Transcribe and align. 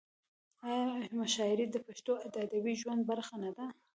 آیا 0.67 0.83
مشاعرې 1.19 1.65
د 1.69 1.75
پښتنو 1.85 2.29
د 2.33 2.35
ادبي 2.45 2.73
ژوند 2.81 3.01
برخه 3.11 3.35
نه 3.43 3.51
ده؟ 3.57 3.65